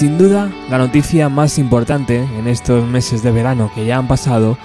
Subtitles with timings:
[0.00, 4.56] Sin duda, la noticia más importante en estos meses de verano que ya han pasado,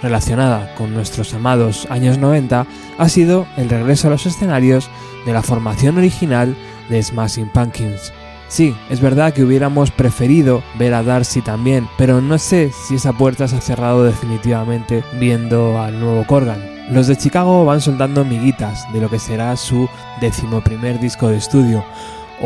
[0.00, 2.64] relacionada con nuestros amados años 90,
[2.96, 4.88] ha sido el regreso a los escenarios
[5.26, 6.56] de la formación original
[6.88, 8.12] de Smashing Pumpkins.
[8.46, 13.12] Sí, es verdad que hubiéramos preferido ver a Darcy también, pero no sé si esa
[13.12, 16.62] puerta se ha cerrado definitivamente viendo al nuevo Corgan.
[16.92, 19.88] Los de Chicago van soltando miguitas de lo que será su
[20.20, 21.84] decimoprimer disco de estudio,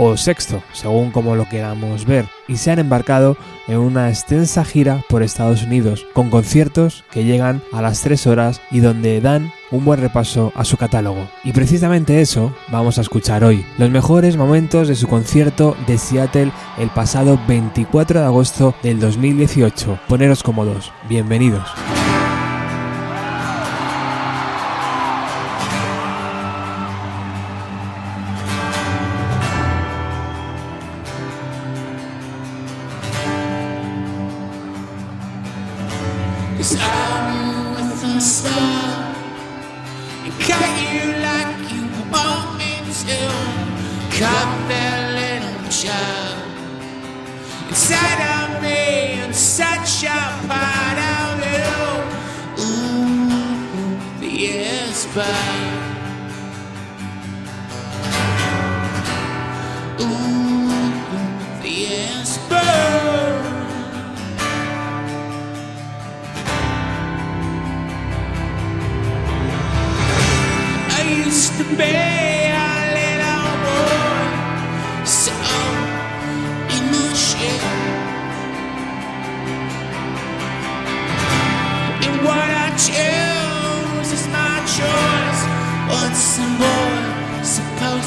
[0.00, 5.04] o sexto, según como lo queramos ver, y se han embarcado en una extensa gira
[5.08, 9.84] por Estados Unidos, con conciertos que llegan a las 3 horas y donde dan un
[9.84, 11.28] buen repaso a su catálogo.
[11.42, 16.52] Y precisamente eso vamos a escuchar hoy, los mejores momentos de su concierto de Seattle
[16.78, 19.98] el pasado 24 de agosto del 2018.
[20.06, 21.68] Poneros cómodos, bienvenidos.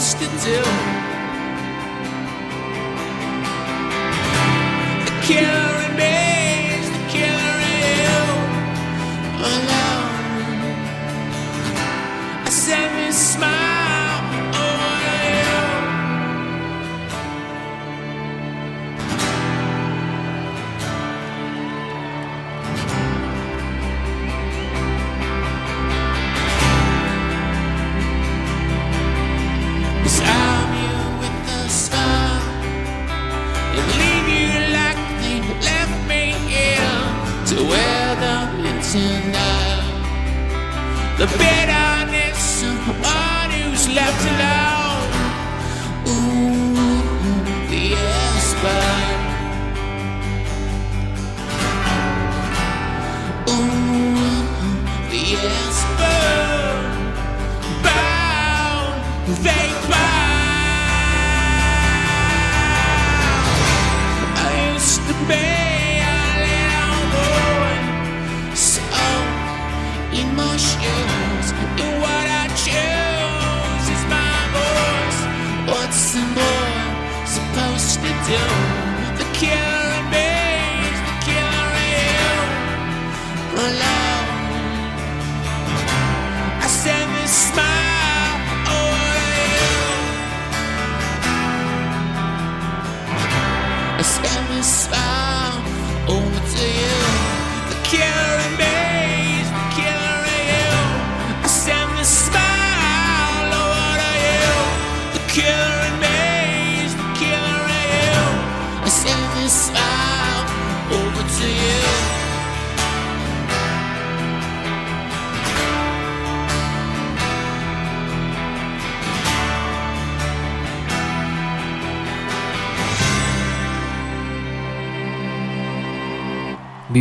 [0.01, 0.61] much to do.
[5.05, 5.60] I can't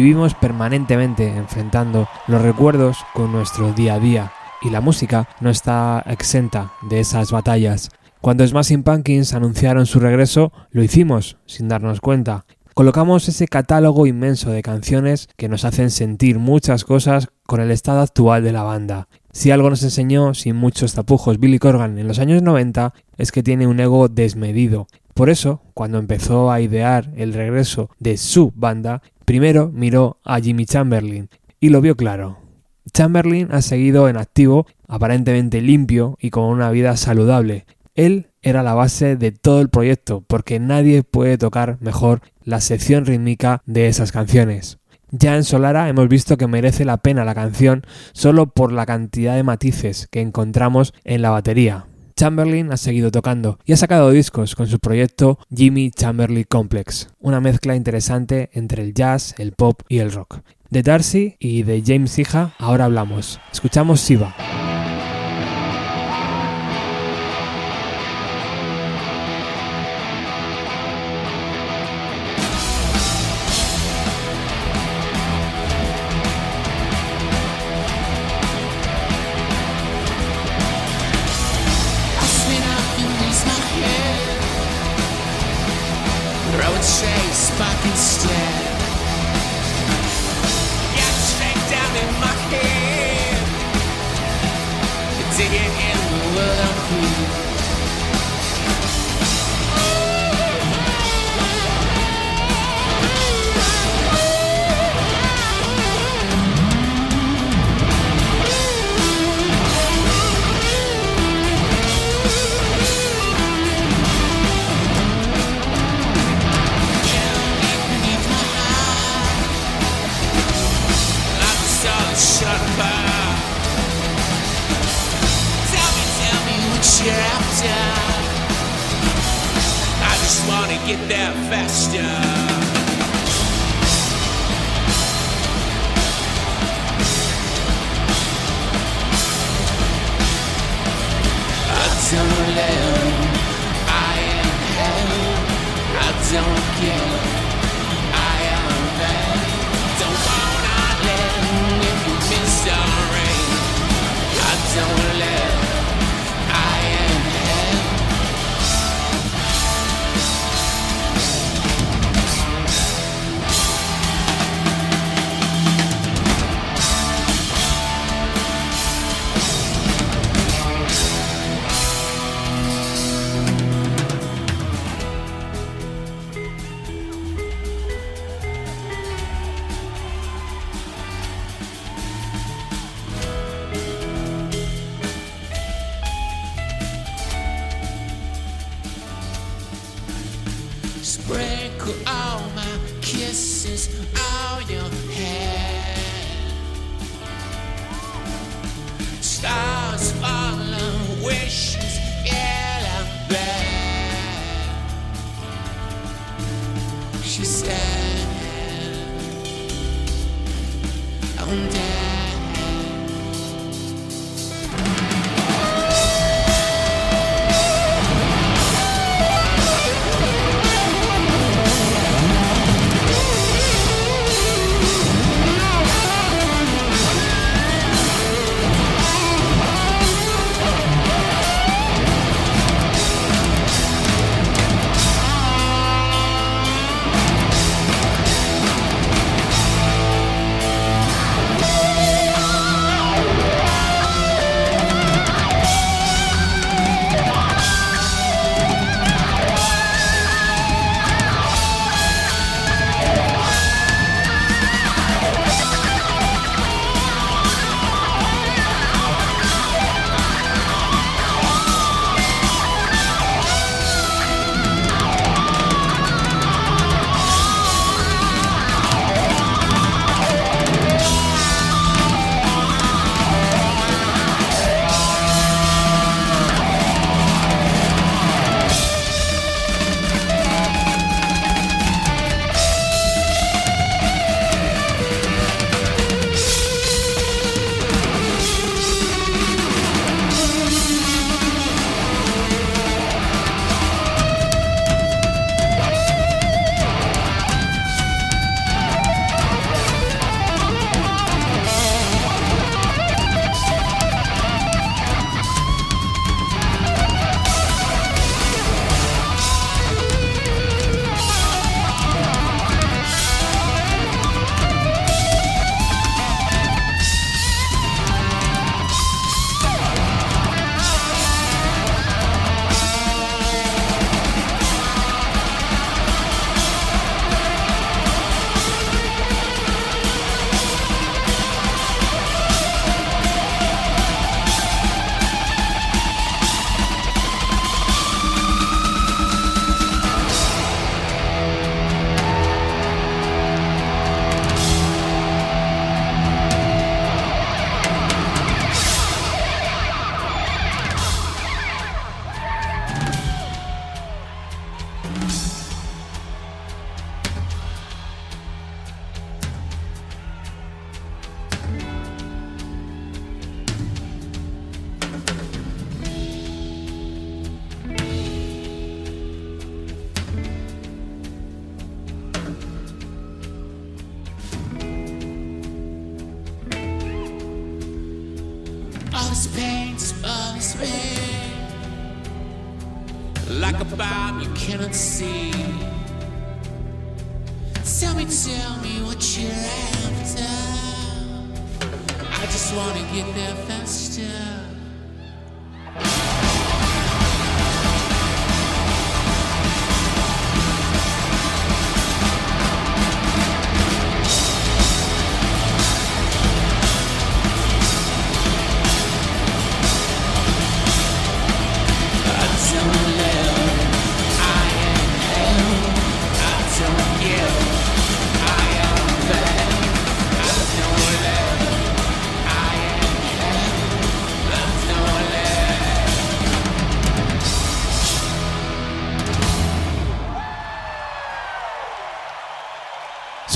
[0.01, 4.33] Vivimos permanentemente enfrentando los recuerdos con nuestro día a día
[4.63, 7.91] y la música no está exenta de esas batallas.
[8.23, 12.47] Cuando Smashing Pumpkins anunciaron su regreso, lo hicimos sin darnos cuenta.
[12.73, 18.01] Colocamos ese catálogo inmenso de canciones que nos hacen sentir muchas cosas con el estado
[18.01, 19.07] actual de la banda.
[19.33, 23.43] Si algo nos enseñó sin muchos tapujos Billy Corgan en los años 90 es que
[23.43, 24.87] tiene un ego desmedido.
[25.13, 30.67] Por eso, cuando empezó a idear el regreso de su banda, Primero miró a Jimmy
[30.67, 31.29] Chamberlain
[31.61, 32.39] y lo vio claro.
[32.93, 37.65] Chamberlain ha seguido en activo, aparentemente limpio y con una vida saludable.
[37.95, 43.07] Él era la base de todo el proyecto porque nadie puede tocar mejor la sección
[43.07, 44.79] rítmica de esas canciones.
[45.13, 49.37] Ya en Solara hemos visto que merece la pena la canción solo por la cantidad
[49.37, 51.87] de matices que encontramos en la batería.
[52.21, 57.41] Chamberlain ha seguido tocando y ha sacado discos con su proyecto Jimmy Chamberlain Complex, una
[57.41, 60.41] mezcla interesante entre el jazz, el pop y el rock.
[60.69, 63.41] De Darcy y de James Hija ahora hablamos.
[63.51, 64.35] Escuchamos Siva.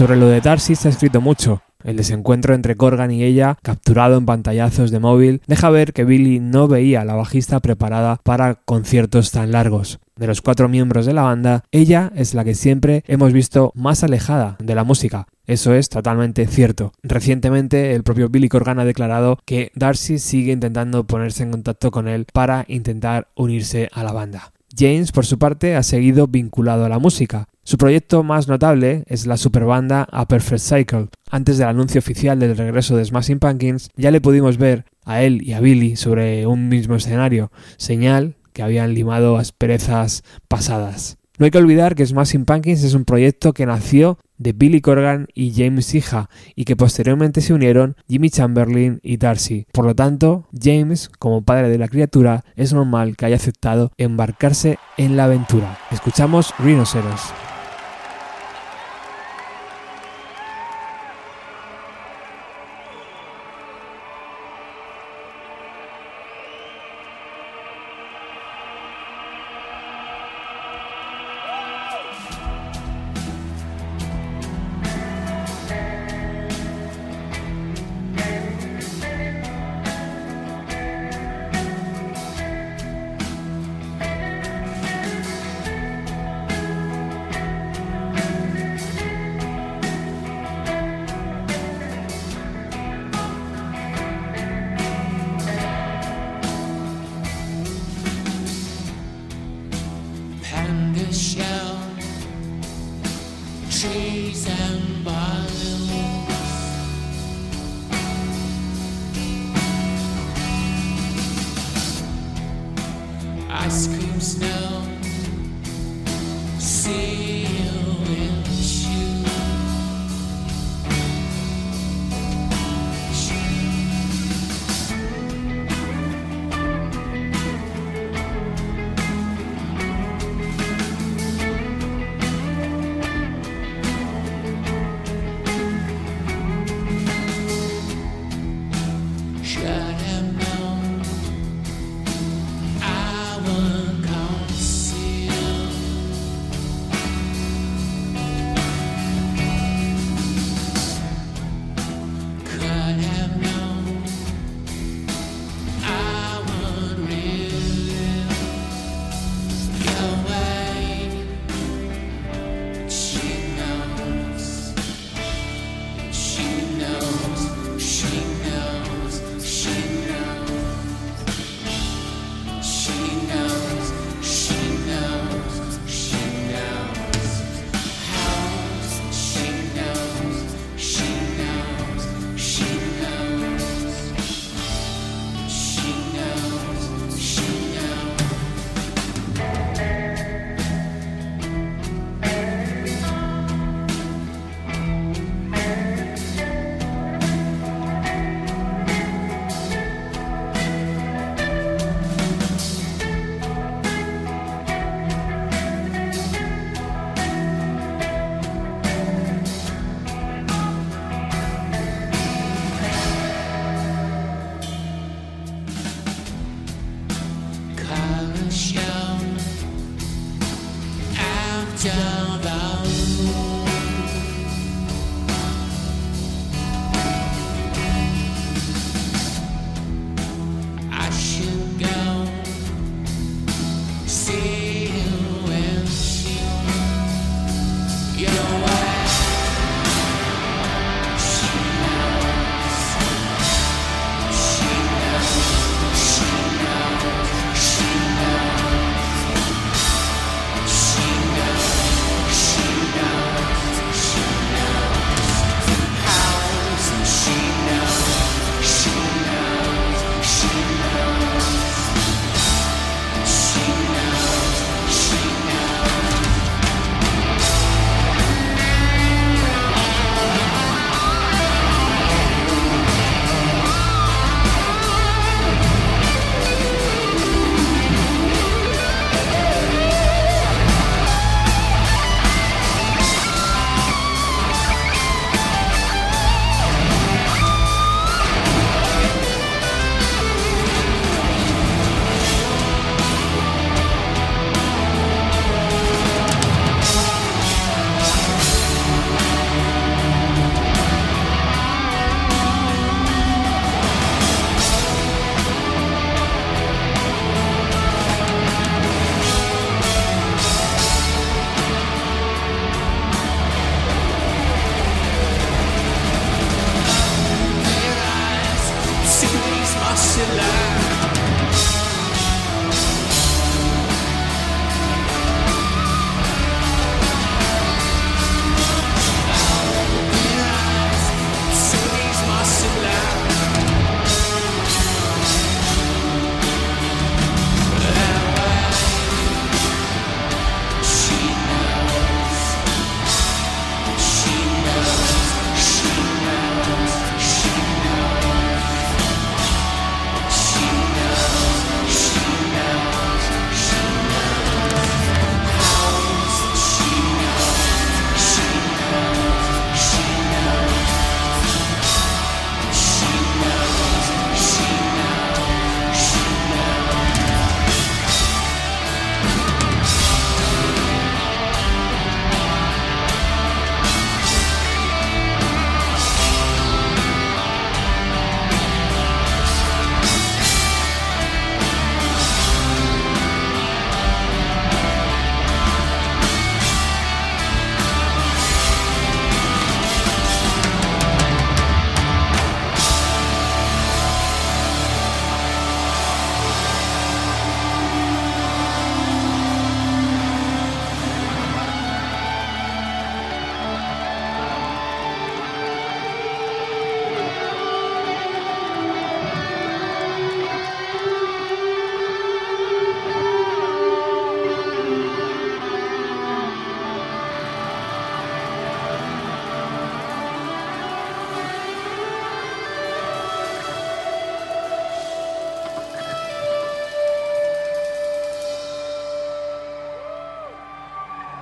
[0.04, 1.62] Sobre lo de Darcy se ha escrito mucho.
[1.82, 6.40] El desencuentro entre Corgan y ella, capturado en pantallazos de móvil, deja ver que Billy
[6.40, 10.00] no veía a la bajista preparada para conciertos tan largos.
[10.14, 14.04] De los cuatro miembros de la banda, ella es la que siempre hemos visto más
[14.04, 15.26] alejada de la música.
[15.46, 16.92] Eso es totalmente cierto.
[17.02, 22.08] Recientemente el propio Billy Corgan ha declarado que Darcy sigue intentando ponerse en contacto con
[22.08, 24.53] él para intentar unirse a la banda.
[24.76, 27.48] James, por su parte, ha seguido vinculado a la música.
[27.62, 31.08] Su proyecto más notable es la superbanda A Perfect Cycle.
[31.30, 35.42] Antes del anuncio oficial del regreso de Smashing Pumpkins, ya le pudimos ver a él
[35.42, 41.18] y a Billy sobre un mismo escenario, señal que habían limado asperezas pasadas.
[41.38, 45.28] No hay que olvidar que Smashing Pumpkins es un proyecto que nació de Billy Corgan
[45.34, 49.66] y James Hija y que posteriormente se unieron Jimmy Chamberlain y Darcy.
[49.72, 54.78] Por lo tanto, James, como padre de la criatura, es normal que haya aceptado embarcarse
[54.96, 55.78] en la aventura.
[55.90, 57.32] Escuchamos Rhinoceros.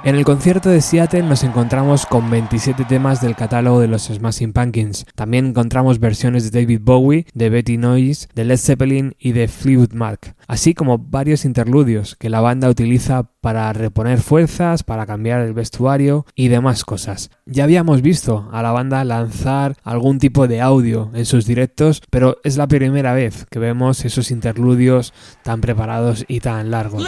[0.05, 4.53] En el concierto de Seattle nos encontramos con 27 temas del catálogo de los Smashing
[4.53, 5.07] Pumpkins.
[5.15, 9.93] También encontramos versiones de David Bowie, de Betty Noyes, de Led Zeppelin y de Fleetwood
[9.93, 15.55] Mac, así como varios interludios que la banda utiliza para reponer fuerzas, para cambiar el
[15.55, 17.31] vestuario y demás cosas.
[17.47, 22.39] Ya habíamos visto a la banda lanzar algún tipo de audio en sus directos, pero
[22.43, 27.07] es la primera vez que vemos esos interludios tan preparados y tan largos.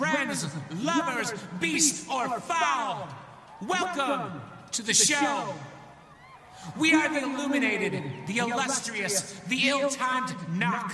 [0.00, 0.46] Friends,
[0.82, 3.06] lovers, beast or foul,
[3.66, 4.40] welcome
[4.72, 5.52] to the show.
[6.78, 10.90] We are the illuminated, the illustrious, the ill-timed knock.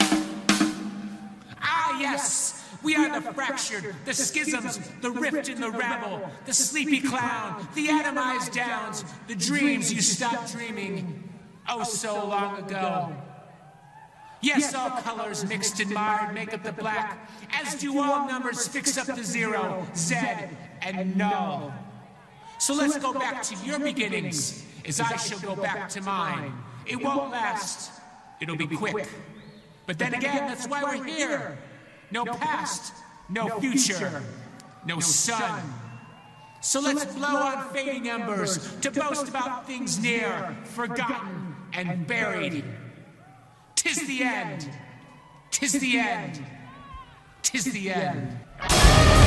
[1.63, 7.01] Ah, yes, we are the fractured, the schisms, the rift in the rabble, the sleepy
[7.01, 11.31] clown, the atomized downs, the dreams you stopped dreaming
[11.69, 13.13] oh so long ago.
[14.41, 18.97] Yes, all colors mixed and marred make up the black, as do all numbers fix
[18.99, 20.17] up the zero, Z,
[20.83, 21.73] and null.
[22.59, 26.53] So let's go back to your beginnings, as I shall go back to mine.
[26.87, 27.91] It won't last,
[28.41, 29.09] it'll be quick.
[29.87, 31.59] But then again, that's why we're here.
[32.11, 32.93] No past,
[33.29, 34.23] no future,
[34.85, 35.63] no sun.
[36.61, 42.65] So let's blow on fading embers to boast about things near, forgotten, and buried.
[43.77, 44.69] Tis the end.
[45.51, 46.43] Tis the end.
[47.43, 49.26] Tis the end.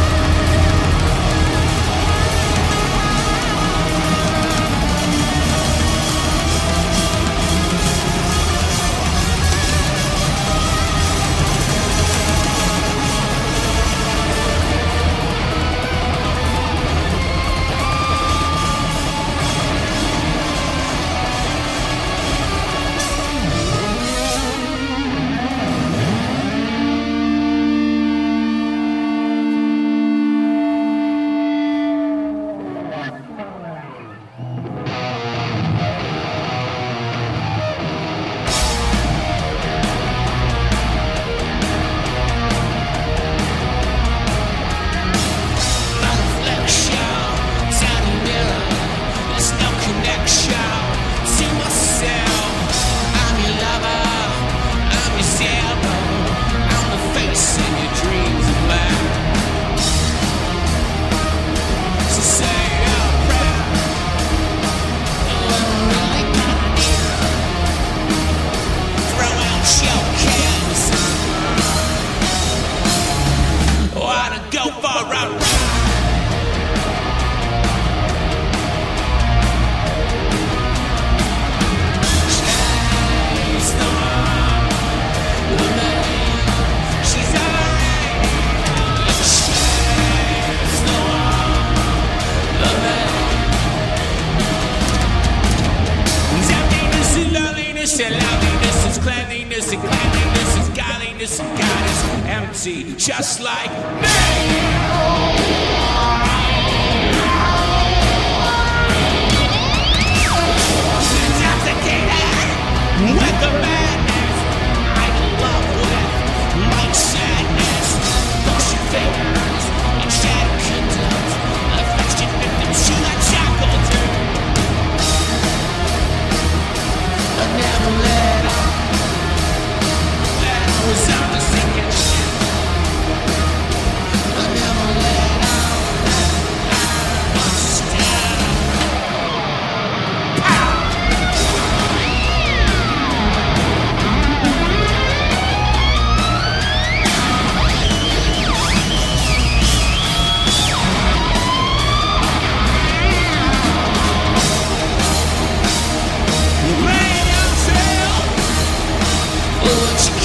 [159.69, 160.18] words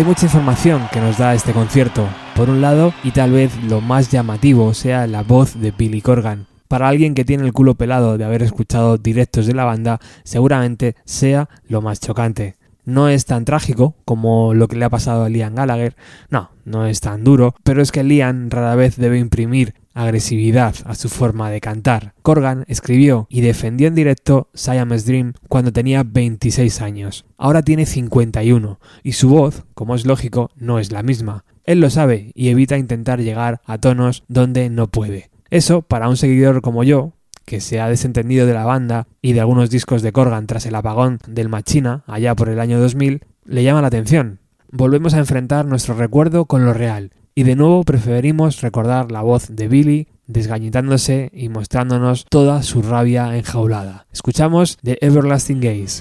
[0.00, 3.82] Hay mucha información que nos da este concierto, por un lado, y tal vez lo
[3.82, 6.46] más llamativo sea la voz de Billy Corgan.
[6.68, 10.96] Para alguien que tiene el culo pelado de haber escuchado directos de la banda, seguramente
[11.04, 12.56] sea lo más chocante.
[12.86, 15.94] No es tan trágico como lo que le ha pasado a Liam Gallagher,
[16.30, 20.94] no, no es tan duro, pero es que Liam rara vez debe imprimir agresividad a
[20.94, 22.14] su forma de cantar.
[22.22, 27.24] Corgan escribió y defendió en directo Siamese Dream cuando tenía 26 años.
[27.36, 31.44] Ahora tiene 51 y su voz, como es lógico, no es la misma.
[31.64, 35.30] Él lo sabe y evita intentar llegar a tonos donde no puede.
[35.50, 37.12] Eso, para un seguidor como yo,
[37.44, 40.74] que se ha desentendido de la banda y de algunos discos de Corgan tras el
[40.74, 44.38] apagón del Machina allá por el año 2000, le llama la atención.
[44.70, 49.48] Volvemos a enfrentar nuestro recuerdo con lo real, y de nuevo preferimos recordar la voz
[49.48, 54.06] de Billy desgañitándose y mostrándonos toda su rabia enjaulada.
[54.12, 56.00] Escuchamos The Everlasting Gaze.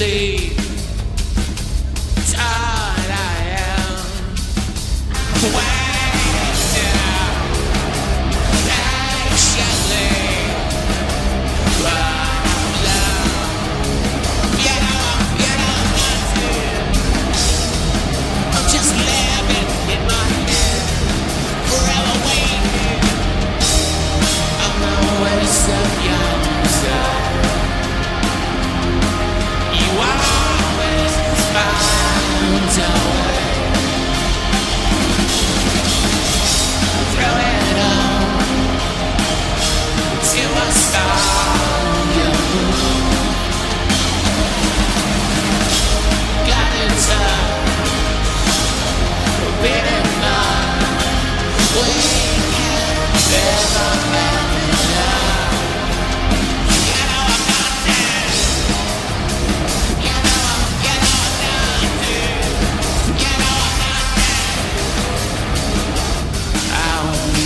[0.00, 0.49] Sleep.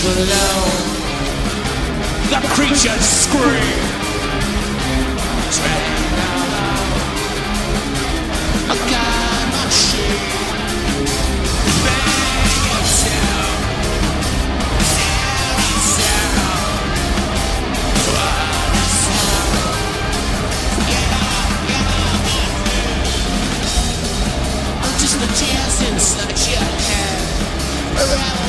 [0.05, 0.65] Below,
[2.31, 3.94] the creatures scream.
[28.13, 28.44] around.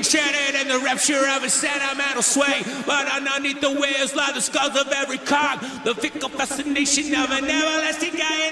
[0.00, 2.62] Enchanted in the rapture of a sentimental sway.
[2.86, 5.60] But underneath the wheels lie the skulls of every cog.
[5.84, 8.48] The fickle fascination of an everlasting guy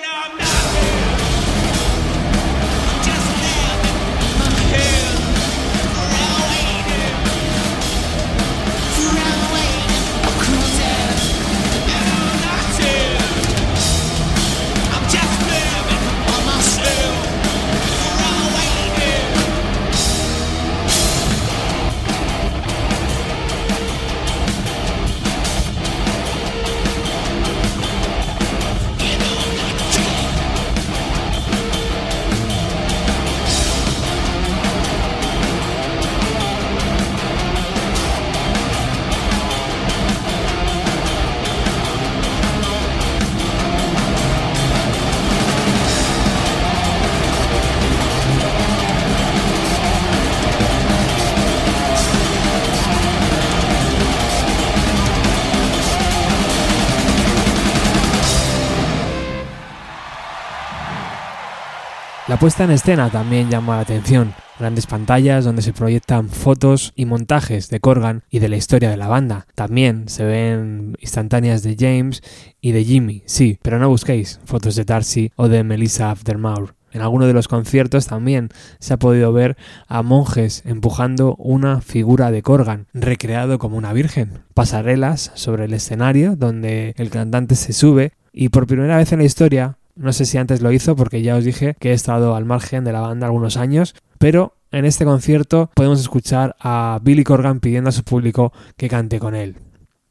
[62.29, 64.35] La puesta en escena también llama la atención.
[64.59, 68.99] grandes pantallas donde se proyectan fotos y montajes de Corgan y de la historia de
[68.99, 69.47] la banda.
[69.55, 72.23] También se ven instantáneas de James
[72.61, 76.75] y de Jimmy, sí, pero no busquéis fotos de Darcy o de Melissa Aftermaur.
[76.93, 82.31] En alguno de los conciertos también se ha podido ver a monjes empujando una figura
[82.31, 84.43] de Corgan, recreado como una virgen.
[84.53, 89.25] Pasarelas sobre el escenario donde el cantante se sube y por primera vez en la
[89.25, 92.45] historia, no sé si antes lo hizo porque ya os dije que he estado al
[92.45, 97.61] margen de la banda algunos años, pero en este concierto podemos escuchar a Billy Corgan
[97.61, 99.57] pidiendo a su público que cante con él.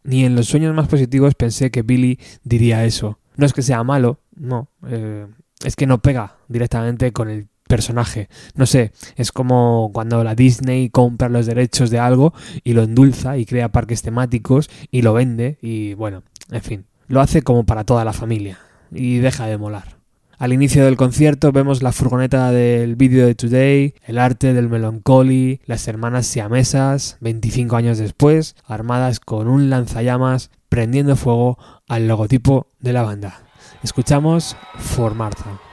[0.03, 3.19] Ni en los sueños más positivos pensé que Billy diría eso.
[3.35, 4.69] No es que sea malo, no.
[4.87, 5.25] Eh,
[5.63, 8.29] es que no pega directamente con el personaje.
[8.55, 13.37] No sé, es como cuando la Disney compra los derechos de algo y lo endulza
[13.37, 17.83] y crea parques temáticos y lo vende y bueno, en fin, lo hace como para
[17.83, 18.59] toda la familia
[18.91, 19.97] y deja de molar.
[20.37, 25.61] Al inicio del concierto vemos la furgoneta del vídeo de Today, el arte del Melancholy,
[25.65, 32.93] las hermanas siamesas, 25 años después, armadas con un lanzallamas, prendiendo fuego al logotipo de
[32.93, 33.41] la banda.
[33.81, 35.66] Escuchamos For Martha.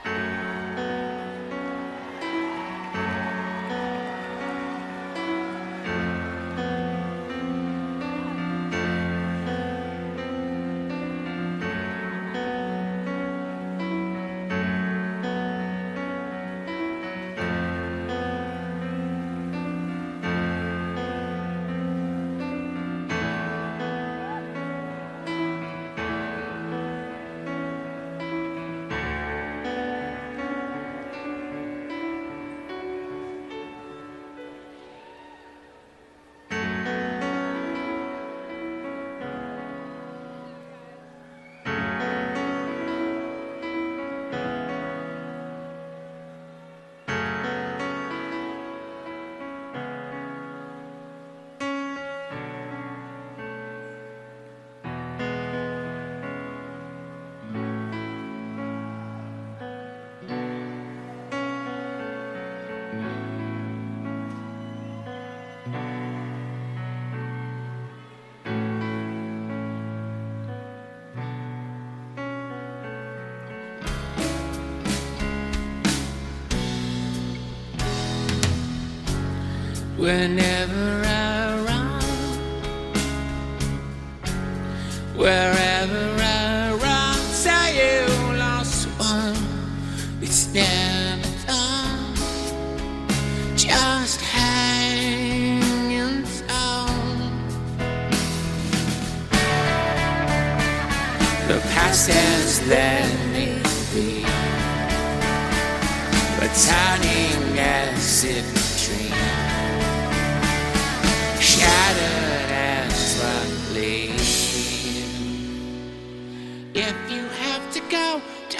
[80.05, 80.44] when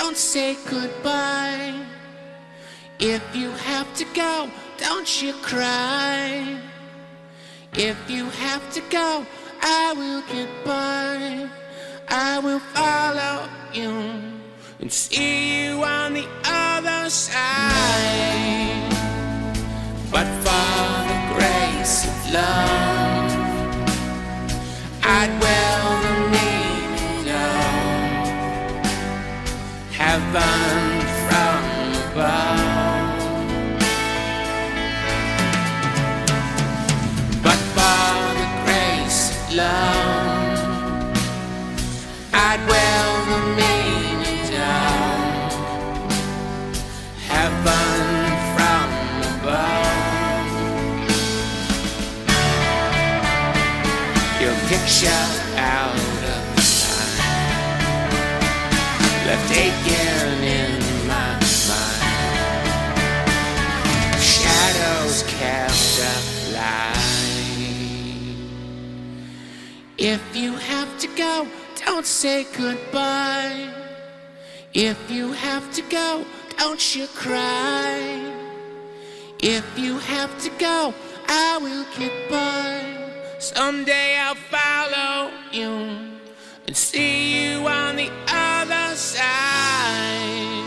[0.05, 1.73] don't say goodbye.
[2.99, 6.61] If you have to go, don't you cry.
[7.73, 9.25] If you have to go,
[9.63, 11.49] I will get by.
[12.07, 13.93] I will follow you
[14.79, 17.55] and see you on the other side
[20.11, 23.31] but for the grace of love,
[25.03, 25.94] I'd welcome
[30.15, 31.63] heaven from
[32.06, 33.19] above.
[37.43, 40.60] But for the grace of love,
[42.34, 43.75] I'd welcome me
[44.51, 44.88] know
[47.28, 47.99] heaven
[48.56, 48.88] from
[49.34, 50.49] above.
[54.41, 55.34] Your picture
[69.97, 71.47] If you have to go,
[71.86, 73.69] don't say goodbye.
[74.73, 76.25] If you have to go,
[76.58, 78.34] don't you cry.
[79.39, 80.93] If you have to go,
[81.27, 83.39] I will get by.
[83.39, 86.19] Someday I'll follow you
[86.67, 90.64] and see you on the other side.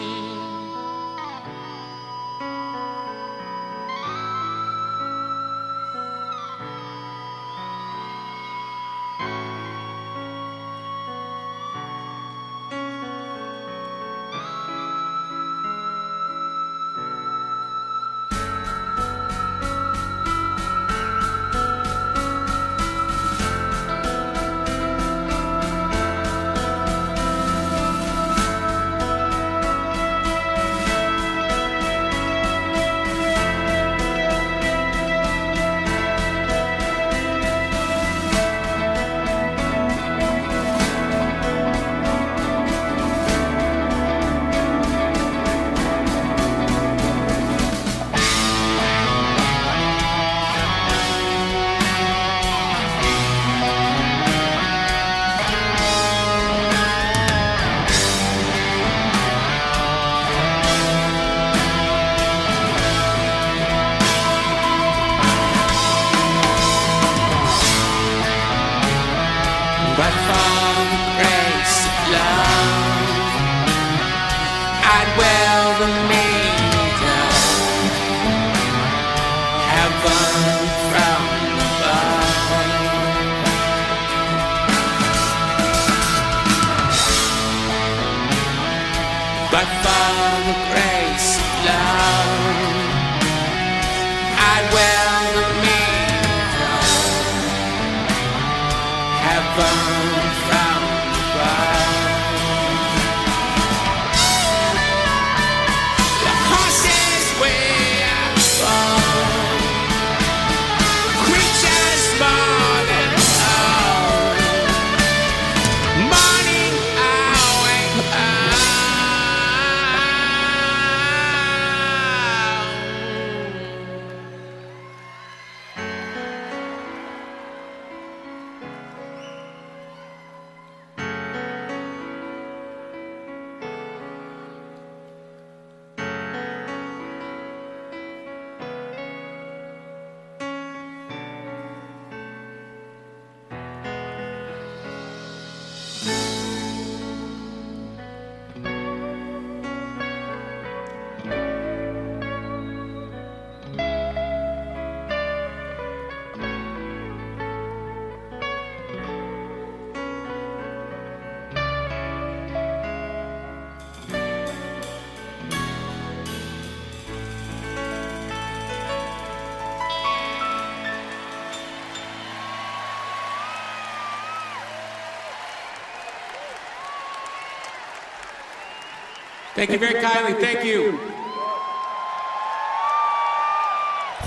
[179.58, 180.34] Thank you very kindly.
[180.40, 180.96] Thank you.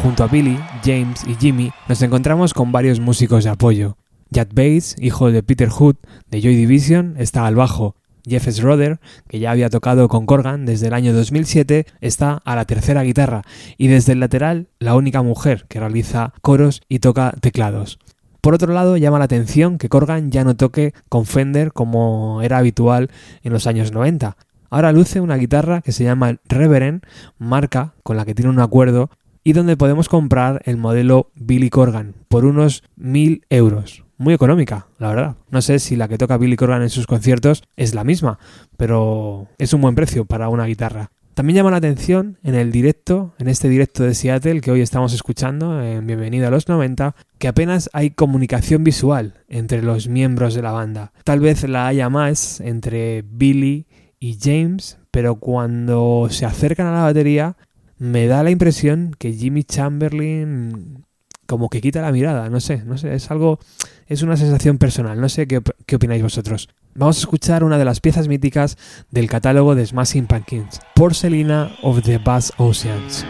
[0.04, 3.96] Junto a Billy, James y Jimmy nos encontramos con varios músicos de apoyo.
[4.30, 5.96] Jack Bates, hijo de Peter Hood
[6.30, 7.96] de Joy Division, está al bajo.
[8.26, 12.66] Jeff Schroeder, que ya había tocado con Corgan desde el año 2007, está a la
[12.66, 13.44] tercera guitarra
[13.78, 18.00] y desde el lateral la única mujer que realiza coros y toca teclados.
[18.42, 22.58] Por otro lado, llama la atención que Corgan ya no toque con Fender como era
[22.58, 23.12] habitual
[23.44, 24.36] en los años 90.
[24.74, 27.04] Ahora luce una guitarra que se llama Reverend,
[27.38, 29.10] marca con la que tiene un acuerdo
[29.44, 34.06] y donde podemos comprar el modelo Billy Corgan por unos 1000 euros.
[34.18, 35.36] Muy económica, la verdad.
[35.50, 38.40] No sé si la que toca Billy Corgan en sus conciertos es la misma,
[38.78, 41.12] pero es un buen precio para una guitarra.
[41.34, 45.14] También llama la atención en el directo, en este directo de Seattle que hoy estamos
[45.14, 50.62] escuchando en Bienvenido a los 90, que apenas hay comunicación visual entre los miembros de
[50.62, 51.12] la banda.
[51.26, 53.86] Tal vez la haya más entre Billy
[54.22, 57.58] y James, pero cuando se acercan a la batería
[57.98, 61.04] me da la impresión que Jimmy Chamberlain
[61.48, 63.60] como que quita la mirada, no sé, no sé, es algo,
[64.08, 66.70] es una sensación personal, no sé qué, qué opináis vosotros.
[66.94, 68.78] Vamos a escuchar una de las piezas míticas
[69.10, 73.26] del catálogo de Smashing Pumpkins, Porcelina of the Vast Oceans.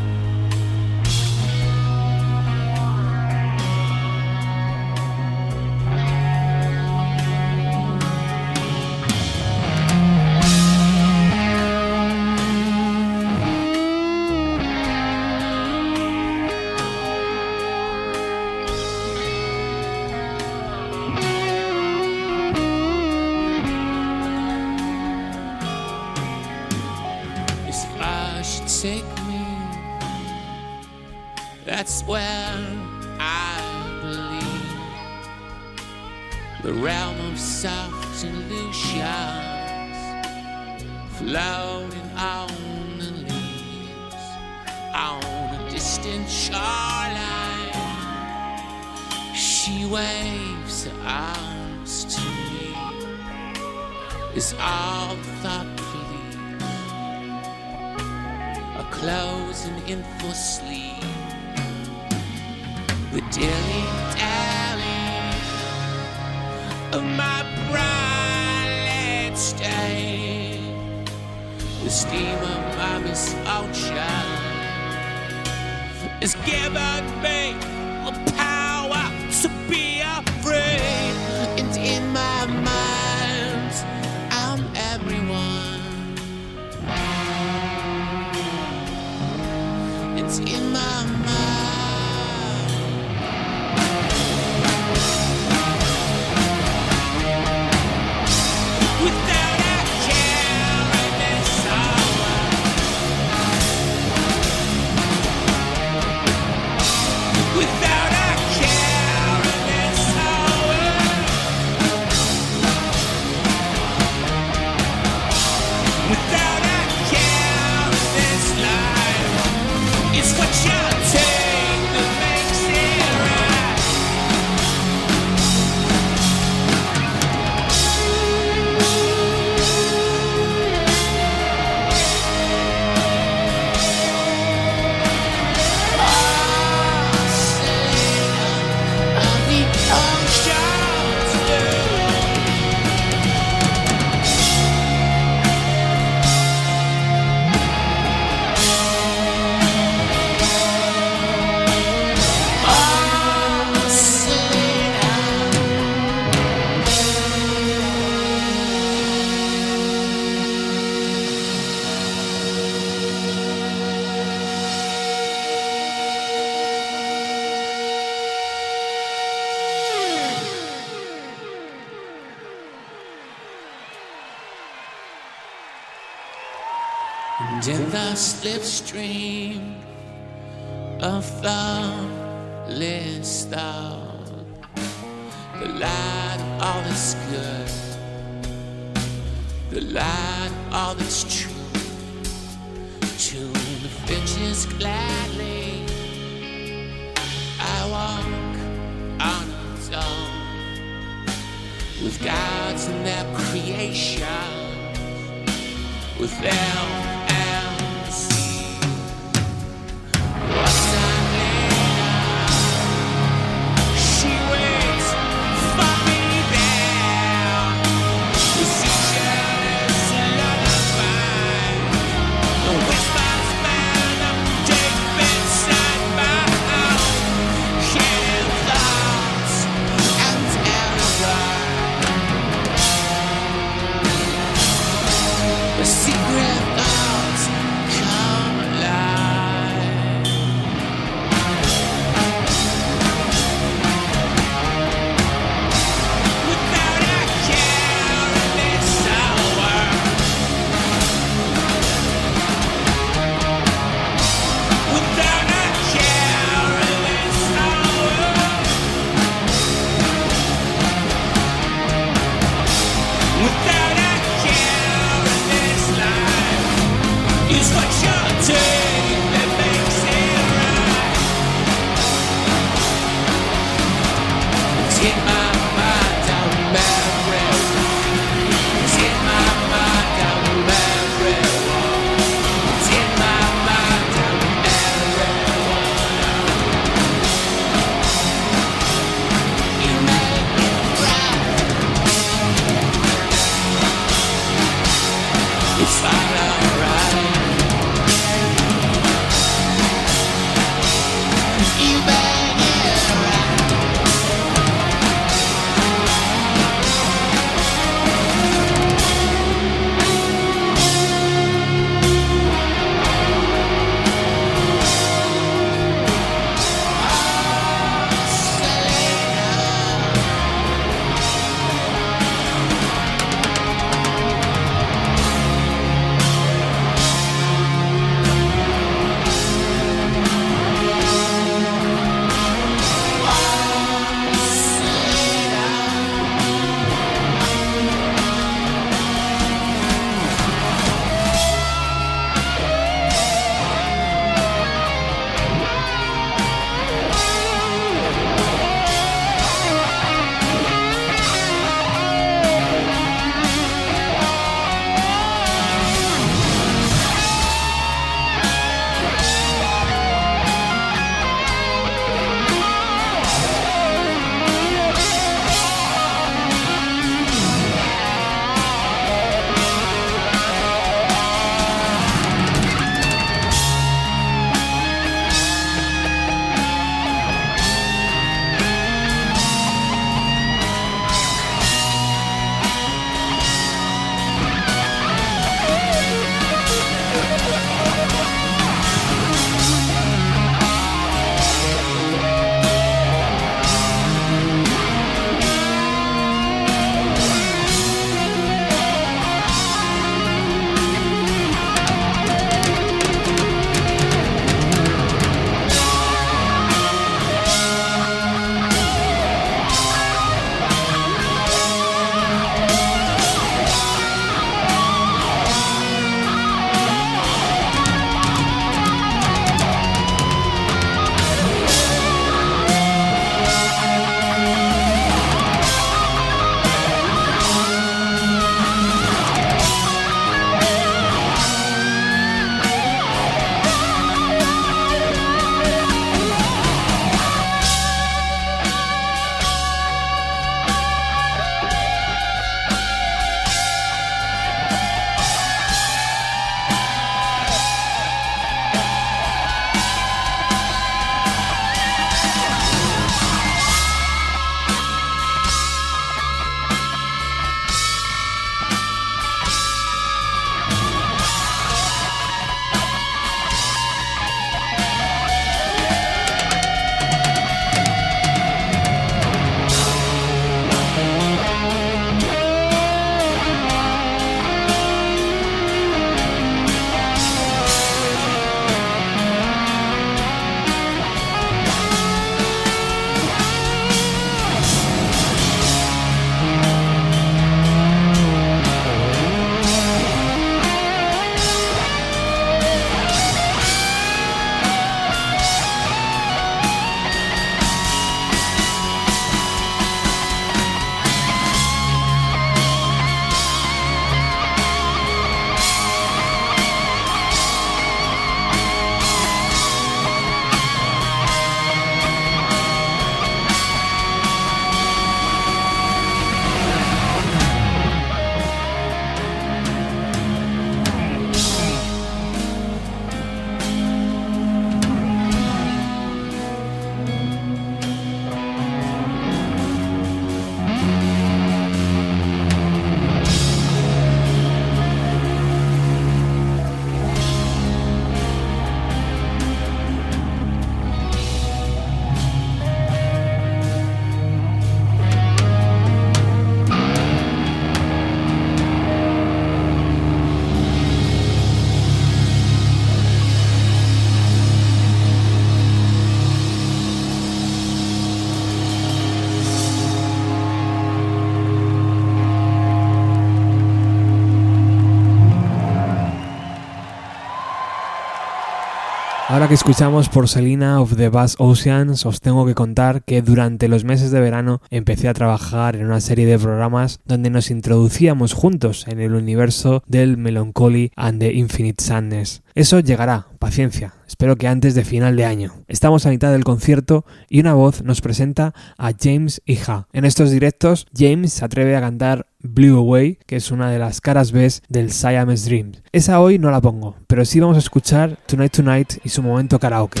[569.48, 573.84] Que escuchamos por Selena of the Bass Oceans, os tengo que contar que durante los
[573.84, 578.88] meses de verano empecé a trabajar en una serie de programas donde nos introducíamos juntos
[578.88, 582.42] en el universo del Melancholy and the Infinite Sadness.
[582.56, 585.52] Eso llegará, paciencia, espero que antes de final de año.
[585.68, 589.88] Estamos a mitad del concierto y una voz nos presenta a James Hija.
[589.92, 594.00] En estos directos, James se atreve a cantar Blue Away, que es una de las
[594.00, 595.82] caras B del Siamese Dreams.
[595.92, 599.58] Esa hoy no la pongo, pero sí vamos a escuchar Tonight Tonight y su momento
[599.58, 600.00] karaoke.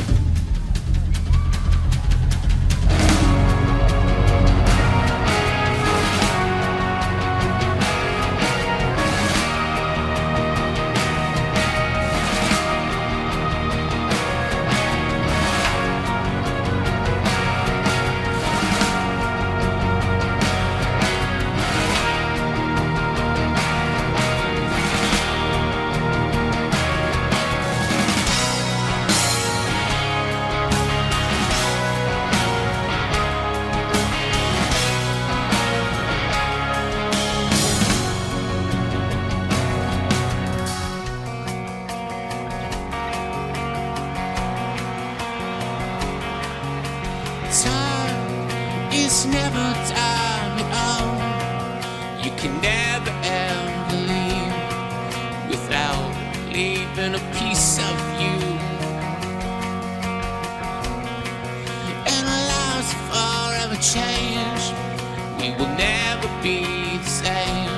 [67.06, 67.70] Same.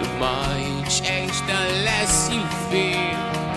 [0.00, 3.47] The more you change, the less you feel.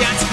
[0.00, 0.29] Tonight,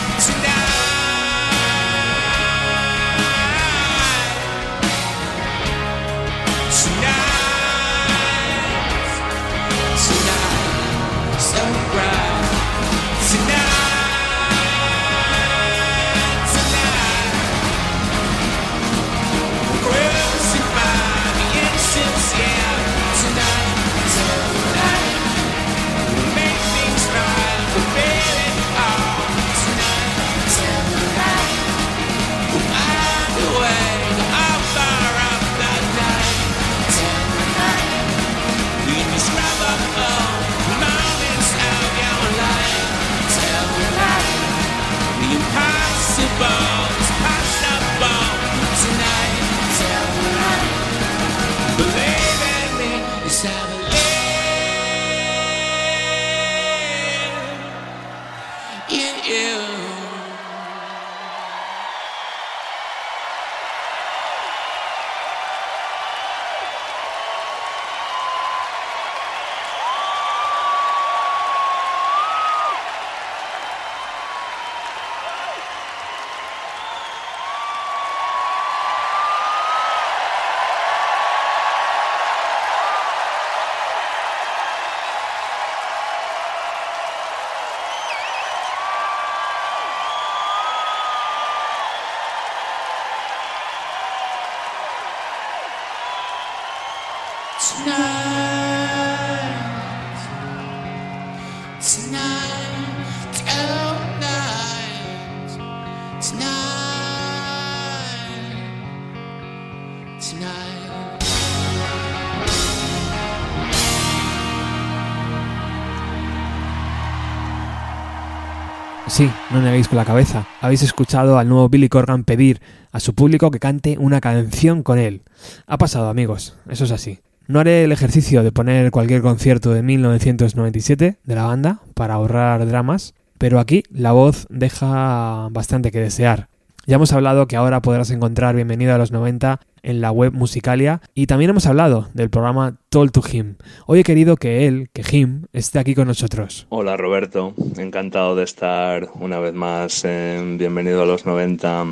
[119.17, 120.45] Sí, no neguéis con la cabeza.
[120.61, 122.61] Habéis escuchado al nuevo Billy Corgan pedir
[122.91, 125.23] a su público que cante una canción con él.
[125.65, 127.17] Ha pasado, amigos, eso es así.
[127.47, 132.63] No haré el ejercicio de poner cualquier concierto de 1997 de la banda para ahorrar
[132.67, 136.47] dramas, pero aquí la voz deja bastante que desear.
[136.89, 141.01] Ya hemos hablado que ahora podrás encontrar Bienvenido a los 90 en la web Musicalia
[141.13, 143.55] y también hemos hablado del programa Told to Him.
[143.87, 146.65] Hoy he querido que él, que Him, esté aquí con nosotros.
[146.69, 151.85] Hola Roberto, encantado de estar una vez más en Bienvenido a los 90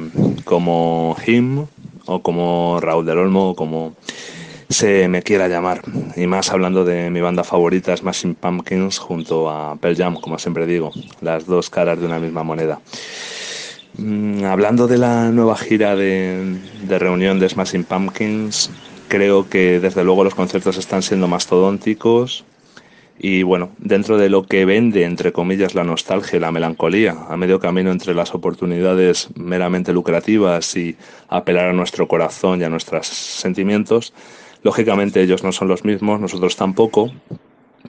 [0.45, 1.65] como Him
[2.05, 3.97] o como Raúl del Olmo o como
[4.69, 5.81] se me quiera llamar.
[6.15, 10.65] Y más hablando de mi banda favorita, Smashing Pumpkins, junto a Pearl Jam, como siempre
[10.65, 12.79] digo, las dos caras de una misma moneda.
[13.97, 18.69] Mm, Hablando de la nueva gira de, de reunión de Smashing Pumpkins,
[19.07, 22.45] creo que desde luego los conciertos están siendo mastodónticos
[23.17, 27.37] y bueno, dentro de lo que vende, entre comillas, la nostalgia y la melancolía, a
[27.37, 30.97] medio camino entre las oportunidades meramente lucrativas y
[31.29, 34.13] apelar a nuestro corazón y a nuestros sentimientos,
[34.63, 37.11] lógicamente ellos no son los mismos, nosotros tampoco,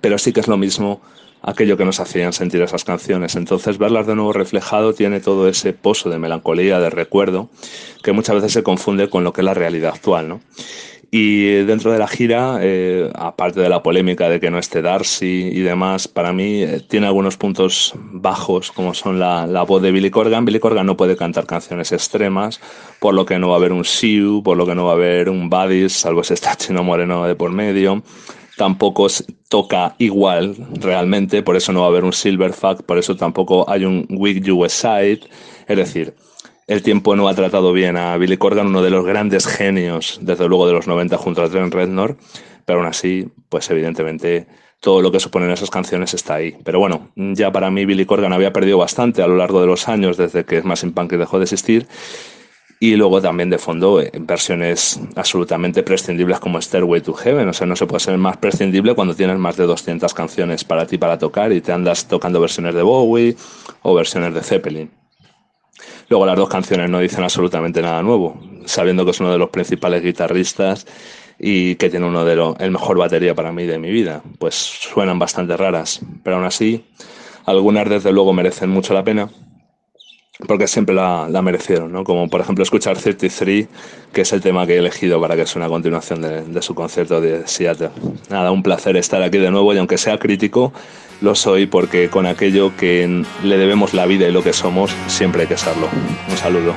[0.01, 1.01] pero sí que es lo mismo
[1.43, 3.37] aquello que nos hacían sentir esas canciones.
[3.37, 7.49] Entonces, verlas de nuevo reflejado tiene todo ese pozo de melancolía, de recuerdo,
[8.03, 10.41] que muchas veces se confunde con lo que es la realidad actual, ¿no?
[11.11, 15.51] Y dentro de la gira, eh, aparte de la polémica de que no esté Darcy
[15.53, 19.93] y demás, para mí eh, tiene algunos puntos bajos, como son la, la voz de
[19.93, 20.45] Billy Corgan.
[20.45, 22.61] Billy Corgan no puede cantar canciones extremas,
[22.99, 24.95] por lo que no va a haber un Siu, por lo que no va a
[24.95, 28.03] haber un Buddies, salvo ese está Chino Moreno de por medio
[28.57, 29.07] tampoco
[29.49, 33.85] toca igual realmente, por eso no va a haber un Silverfact, por eso tampoco hay
[33.85, 35.21] un Weak US Side.
[35.69, 36.15] Es decir,
[36.67, 40.49] el tiempo no ha tratado bien a Billy Corgan, uno de los grandes genios, desde
[40.49, 42.17] luego de los 90 junto a Trent Reznor,
[42.65, 44.47] pero aún así, pues evidentemente
[44.81, 46.57] todo lo que suponen esas canciones está ahí.
[46.65, 49.89] Pero bueno, ya para mí Billy Corgan había perdido bastante a lo largo de los
[49.89, 51.87] años desde que Smashing Pumpkins dejó de existir
[52.79, 57.49] y luego también de fondo eh, versiones absolutamente prescindibles como Stairway to Heaven.
[57.49, 60.87] O sea, no se puede ser más prescindible cuando tienes más de 200 canciones para
[60.87, 63.37] ti para tocar y te andas tocando versiones de Bowie
[63.83, 64.91] o versiones de Zeppelin.
[66.09, 69.51] Luego las dos canciones no dicen absolutamente nada nuevo, sabiendo que es uno de los
[69.51, 70.87] principales guitarristas
[71.39, 74.23] y que tiene uno de los, el mejor batería para mí de mi vida.
[74.39, 76.85] Pues suenan bastante raras, pero aún así
[77.47, 79.31] algunas desde luego merecen mucho la pena
[80.47, 82.05] porque siempre la, la, merecieron, ¿no?
[82.05, 83.67] Como por ejemplo escuchar 33,
[84.13, 86.75] que es el tema que he elegido para que suene a continuación de, de, su
[86.75, 87.91] concierto de Seattle.
[88.29, 90.73] Nada, un placer estar aquí de nuevo y aunque sea crítico,
[91.21, 95.43] lo soy porque con aquello que le debemos la vida y lo que somos, siempre
[95.43, 95.89] hay que serlo.
[96.29, 96.75] Un saludo.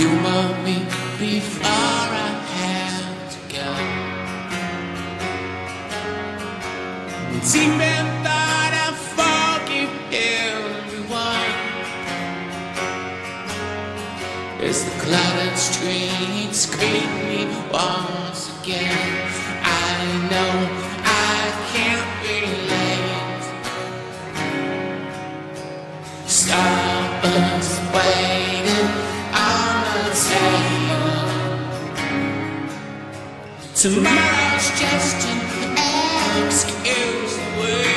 [0.00, 0.76] Humor me
[1.18, 3.68] before I have to go.
[7.52, 9.92] Deep in thought I forgive
[10.40, 11.54] everyone.
[14.66, 17.40] As the cluttered streets greet me
[17.70, 19.28] once again,
[19.62, 19.96] I
[20.30, 20.54] know
[21.04, 21.38] I
[21.72, 22.36] can't be
[22.72, 23.44] late.
[26.26, 27.24] Stop
[33.80, 35.40] Tomorrow's just an
[36.44, 37.96] excuse away.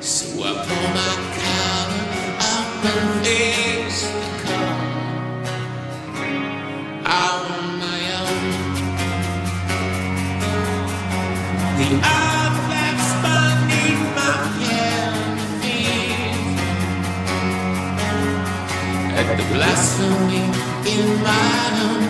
[0.00, 2.02] So I pull my collar
[2.40, 5.46] up and face the cold
[7.06, 7.42] on
[7.78, 8.50] my own.
[11.78, 15.86] The earth that's beneath my feet,
[19.14, 20.42] and the blasphemy
[20.90, 21.30] in my
[21.74, 22.01] unchained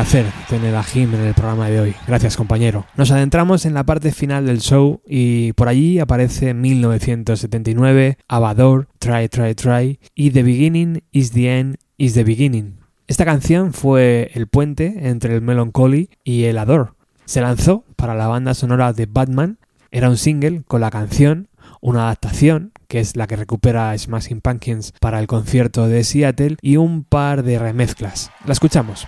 [0.00, 1.94] placer tener a Jim en el programa de hoy.
[2.06, 2.86] Gracias, compañero.
[2.96, 9.28] Nos adentramos en la parte final del show y por allí aparece 1979, Abador, Try,
[9.28, 12.78] Try, Try y The Beginning is the End is the Beginning.
[13.08, 16.92] Esta canción fue el puente entre el Melancholy y el Adore.
[17.26, 19.58] Se lanzó para la banda sonora de Batman.
[19.90, 21.48] Era un single con la canción,
[21.82, 26.78] una adaptación que es la que recupera Smashing Pumpkins para el concierto de Seattle y
[26.78, 28.30] un par de remezclas.
[28.46, 29.06] La escuchamos.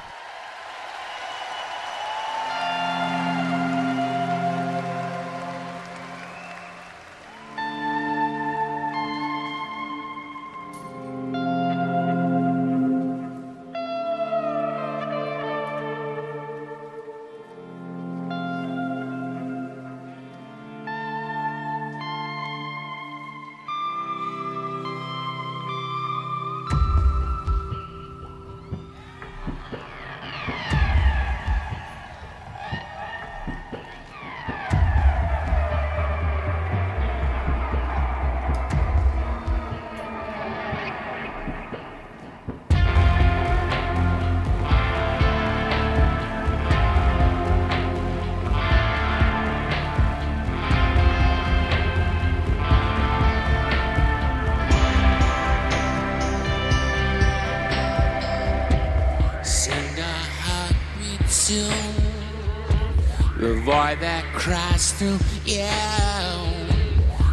[64.03, 65.62] That cries through you.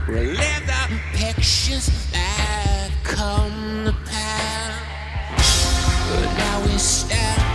[0.07, 5.49] Relive the pictures that come to pass.
[6.11, 7.48] But now we stand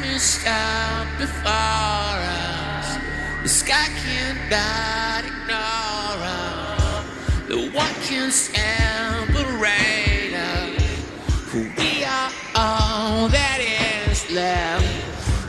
[0.00, 2.96] vanished out uh, before us.
[3.42, 7.04] The sky cannot ignore us.
[7.48, 10.80] The one can separate us.
[11.52, 14.86] We are all that is left.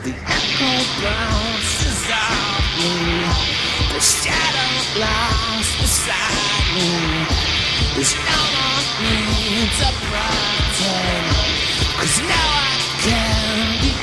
[0.04, 2.92] The echo bounces off me.
[3.94, 6.90] The shadow lies beside me.
[7.94, 11.26] There's no more need to pretend.
[11.96, 12.71] Cause now I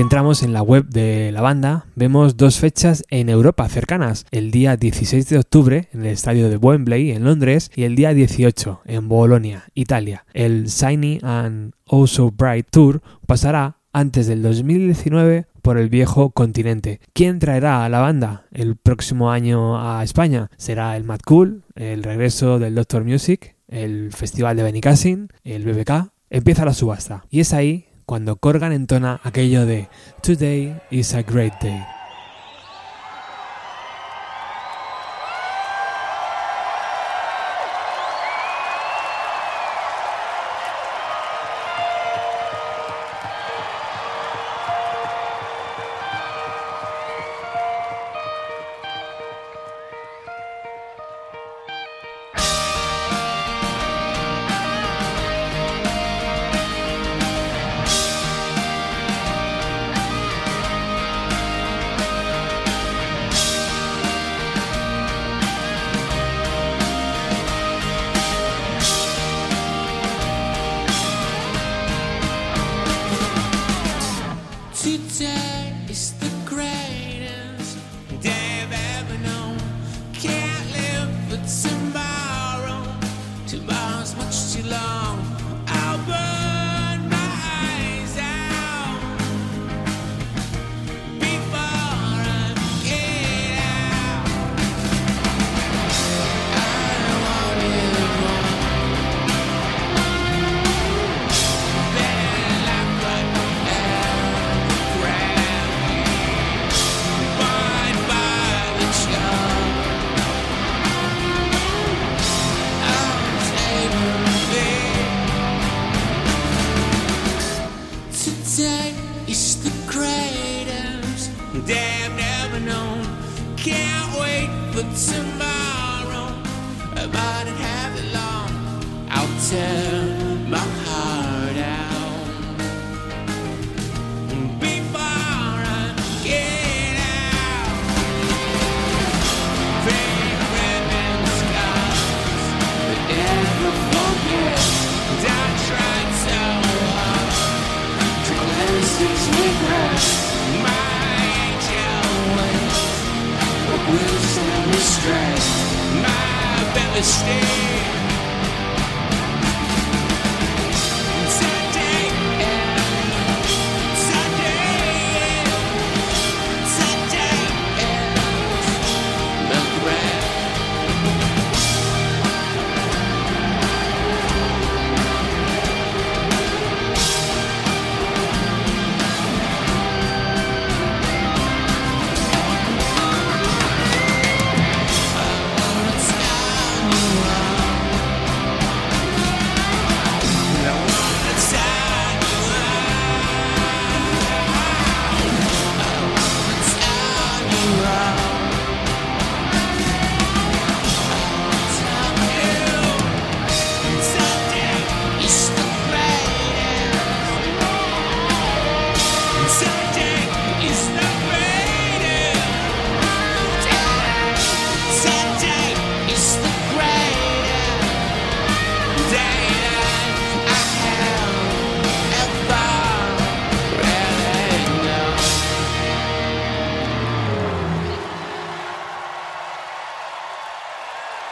[0.00, 4.50] Si entramos en la web de la banda, vemos dos fechas en Europa cercanas, el
[4.50, 8.80] día 16 de octubre en el estadio de Wembley en Londres y el día 18
[8.86, 10.24] en Bolonia, Italia.
[10.32, 17.00] El Shiny and Oh So Bright Tour pasará antes del 2019 por el viejo continente.
[17.12, 20.50] ¿Quién traerá a la banda el próximo año a España?
[20.56, 26.10] ¿Será el Mad Cool, el regreso del Doctor Music, el Festival de Benicassin, el BBK?
[26.30, 27.26] Empieza la subasta.
[27.28, 29.88] Y es ahí cuando Corgan entona aquello de
[30.20, 31.99] Today is a great day.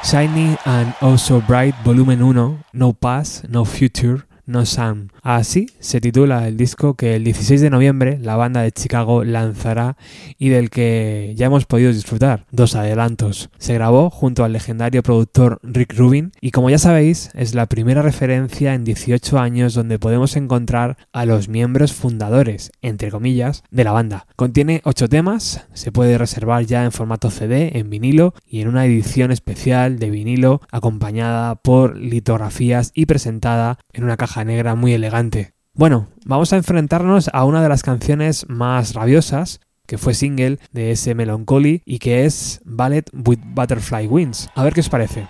[0.09, 5.11] Shiny and Oh So Bright Volumen 1, No Past, No Future, No Sun.
[5.31, 9.99] Así se titula el disco que el 16 de noviembre la banda de Chicago lanzará
[10.39, 13.51] y del que ya hemos podido disfrutar dos adelantos.
[13.59, 18.01] Se grabó junto al legendario productor Rick Rubin y como ya sabéis es la primera
[18.01, 23.93] referencia en 18 años donde podemos encontrar a los miembros fundadores, entre comillas, de la
[23.93, 24.27] banda.
[24.35, 28.87] Contiene 8 temas, se puede reservar ya en formato CD, en vinilo y en una
[28.87, 35.18] edición especial de vinilo acompañada por litografías y presentada en una caja negra muy elegante
[35.75, 40.91] bueno, vamos a enfrentarnos a una de las canciones más rabiosas que fue single de
[40.93, 44.49] ese Melancholy y que es Ballet with Butterfly Wings.
[44.55, 45.27] A ver qué os parece.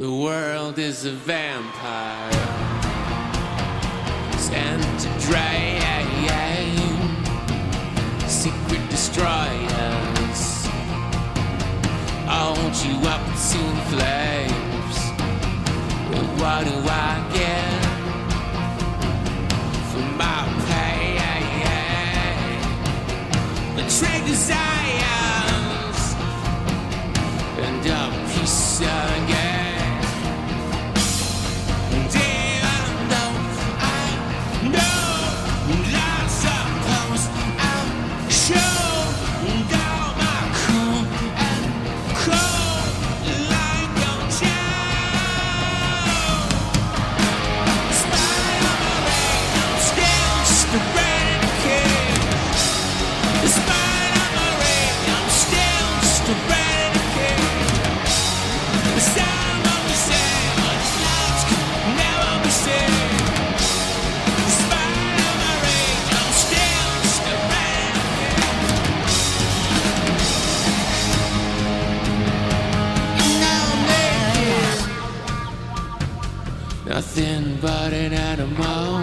[0.00, 2.32] The world is a vampire
[4.38, 5.82] sent to drain
[8.26, 10.66] secret destroyers.
[12.26, 13.60] Hold you up to
[13.92, 14.96] flames.
[16.08, 17.82] But what do I get
[19.90, 21.20] for my pain?
[23.76, 26.00] Betrayed desires
[27.58, 28.80] and a piece.
[28.80, 29.49] And
[77.90, 79.02] But an animal.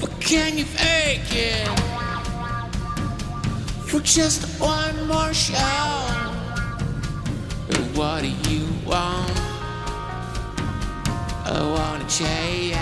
[0.00, 1.66] But can you fake it?
[3.88, 5.56] For just one more show.
[7.96, 9.40] What do you want?
[11.44, 12.76] I wanna change.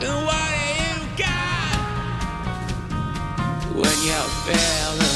[0.00, 1.76] And what do you got
[3.76, 5.09] when you feel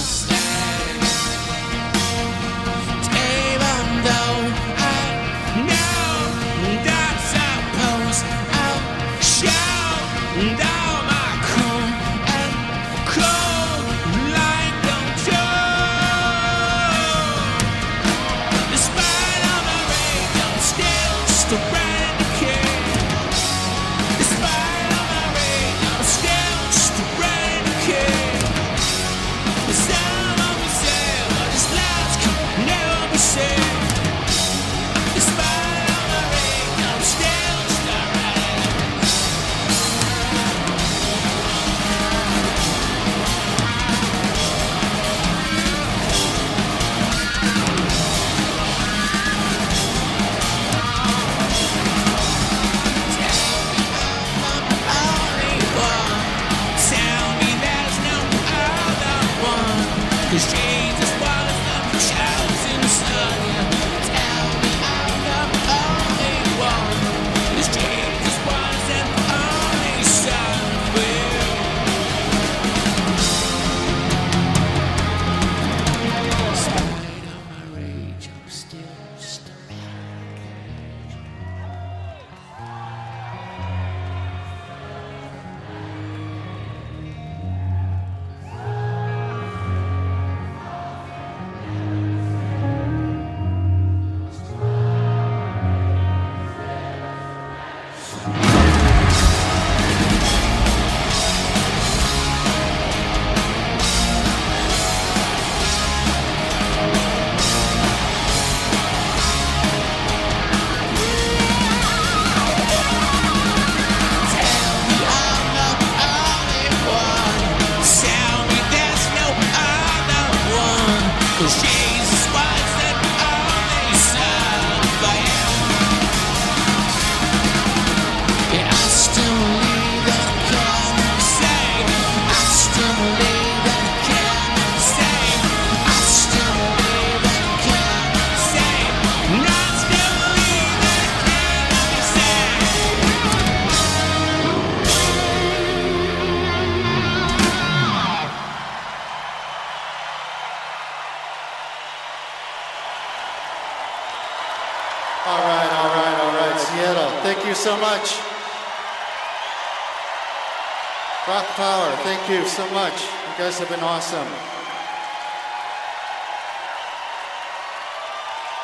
[163.45, 164.27] guys have been awesome.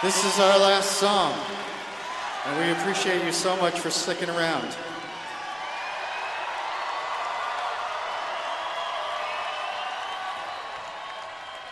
[0.03, 1.39] This is our last song,
[2.47, 4.75] and we appreciate you so much for sticking around.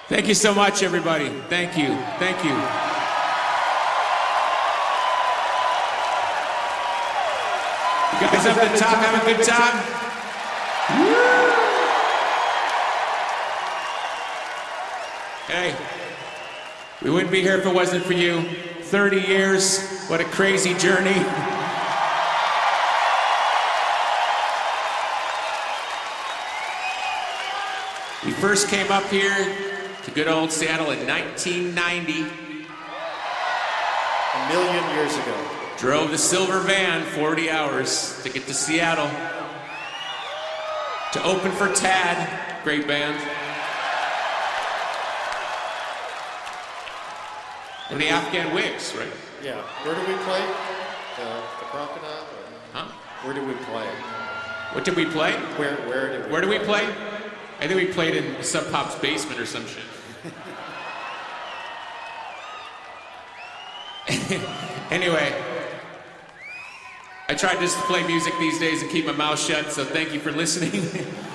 [0.09, 1.31] Thank you so much, everybody.
[1.49, 1.97] Thank you.
[2.19, 2.51] Thank you.
[8.13, 10.08] You guys up the top having a good time?
[15.49, 15.75] Hey,
[17.03, 18.43] we wouldn't be here if it wasn't for you.
[18.83, 21.19] 30 years, what a crazy journey.
[28.27, 29.57] We first came up here
[30.05, 32.27] to good old Seattle in 1990.
[34.35, 35.51] A million years ago.
[35.79, 39.09] Drove the silver van 40 hours to get to Seattle
[41.13, 43.48] to open for Tad, great band.
[47.91, 49.09] And the Afghan Wigs, right?
[49.43, 49.63] Yeah.
[49.83, 50.45] Where do we play?
[51.17, 51.25] The,
[51.59, 52.27] the Crocodile?
[52.73, 52.89] Huh?
[53.25, 53.87] where do we play?
[54.73, 55.33] What did we play?
[55.57, 56.87] Where, where did we Where did we play?
[57.61, 59.83] I think we played in Sub Pop's basement or some shit.
[64.91, 65.35] anyway,
[67.29, 70.15] I try just to play music these days and keep my mouth shut, so thank
[70.15, 71.07] you for listening.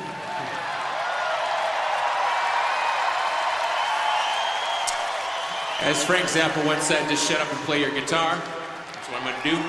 [5.83, 8.35] As Frank Zappa once said, just shut up and play your guitar.
[8.35, 9.59] That's what I'm gonna do.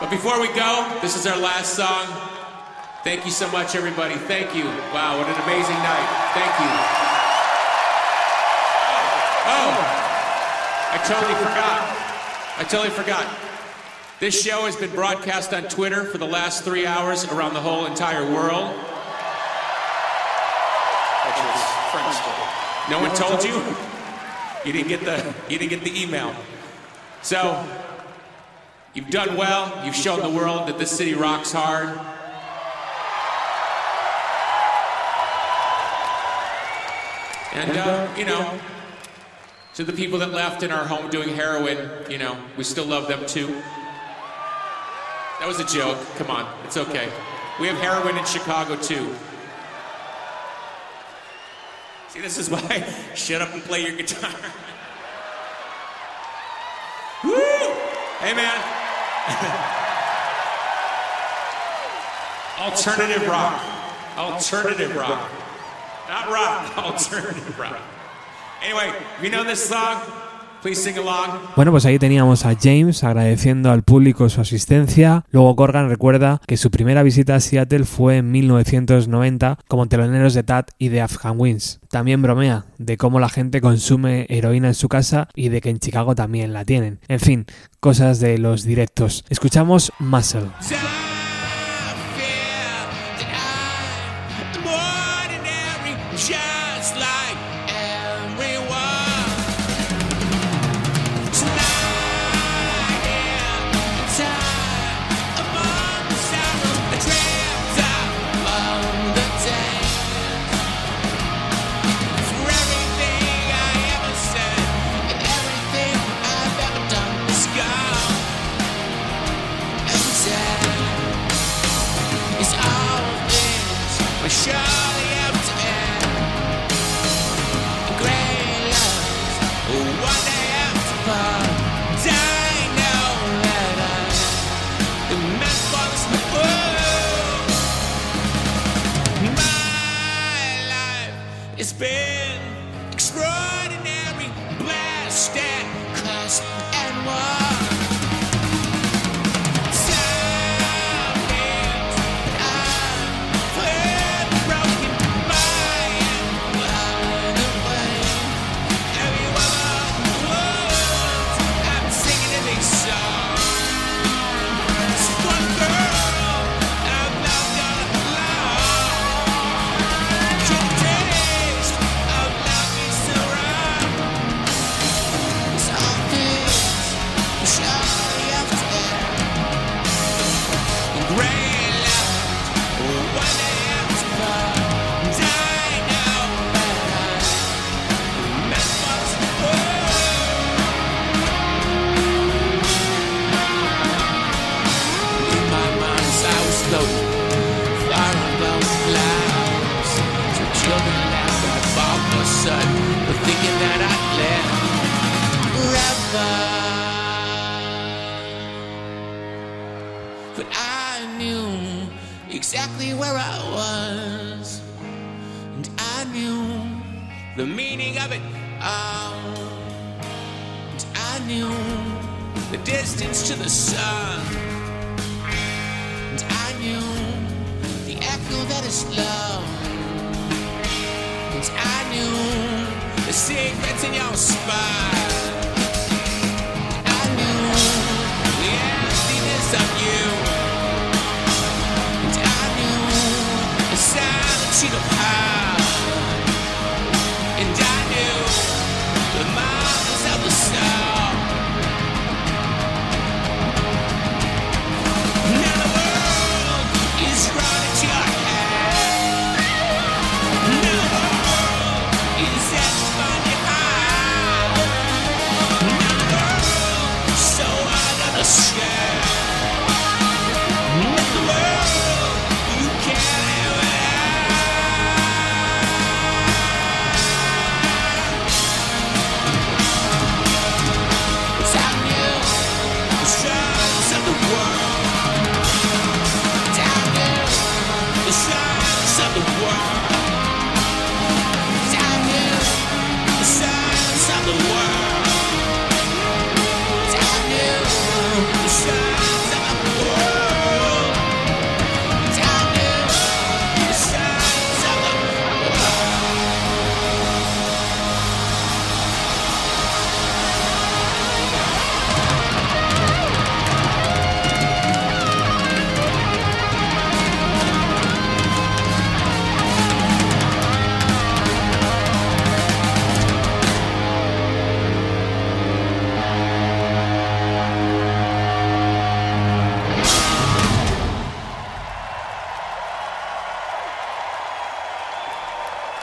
[0.00, 2.06] But before we go, this is our last song.
[3.04, 4.14] Thank you so much, everybody.
[4.14, 4.64] Thank you.
[4.96, 6.08] Wow, what an amazing night.
[6.32, 6.70] Thank you.
[8.88, 10.00] Oh, oh.
[10.92, 11.84] I totally forgot.
[12.56, 13.26] I totally forgot.
[14.18, 17.84] This show has been broadcast on Twitter for the last three hours around the whole
[17.84, 18.70] entire world.
[21.26, 21.62] Which is
[21.92, 22.69] French.
[22.88, 23.54] No one told you?
[24.64, 26.34] You didn't get the you didn't get the email.
[27.22, 27.66] So
[28.94, 29.84] you've done well.
[29.84, 31.88] You've shown the world that this city rocks hard.
[37.52, 38.58] And uh, you know,
[39.74, 43.08] to the people that left in our home doing heroin, you know, we still love
[43.08, 43.46] them too.
[45.40, 45.98] That was a joke.
[46.16, 47.10] Come on, it's okay.
[47.58, 49.14] We have heroin in Chicago too.
[52.10, 52.84] See, this is why
[53.14, 54.30] shut up and play your guitar.
[57.24, 57.34] Woo!
[58.20, 58.60] Hey, man.
[62.58, 63.62] Alternative rock.
[64.18, 65.30] Alternative rock.
[66.08, 67.80] Not rock, alternative rock.
[68.62, 68.92] Anyway,
[69.22, 70.02] you know this song.
[71.56, 75.24] Bueno, pues ahí teníamos a James agradeciendo al público su asistencia.
[75.30, 80.42] Luego Corgan recuerda que su primera visita a Seattle fue en 1990 como teloneros de
[80.42, 81.80] Tat y de Afghan Wings.
[81.90, 85.78] También bromea de cómo la gente consume heroína en su casa y de que en
[85.78, 87.00] Chicago también la tienen.
[87.08, 87.46] En fin,
[87.80, 89.24] cosas de los directos.
[89.28, 90.50] Escuchamos Muscle.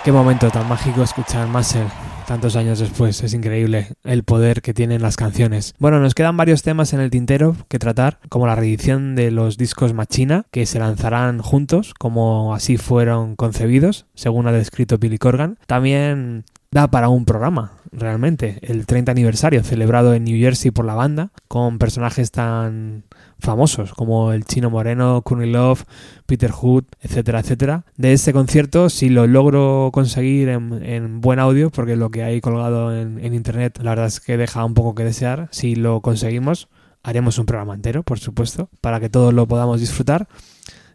[0.07, 1.85] Qué momento tan mágico escuchar Muscle
[2.25, 3.21] tantos años después.
[3.23, 5.75] Es increíble el poder que tienen las canciones.
[5.79, 9.57] Bueno, nos quedan varios temas en el tintero que tratar, como la reedición de los
[9.57, 15.57] discos Machina, que se lanzarán juntos, como así fueron concebidos, según ha descrito Billy Corgan.
[15.67, 20.95] También da para un programa, realmente, el 30 aniversario celebrado en New Jersey por la
[20.95, 23.03] banda, con personajes tan
[23.39, 25.85] famosos como el Chino Moreno, Courtney Love,
[26.25, 27.85] Peter Hood, etcétera, etcétera.
[27.95, 32.41] De este concierto, si lo logro conseguir en, en buen audio, porque lo que hay
[32.41, 36.01] colgado en, en internet, la verdad es que deja un poco que desear, si lo
[36.01, 36.67] conseguimos,
[37.03, 40.27] haremos un programa entero, por supuesto, para que todos lo podamos disfrutar.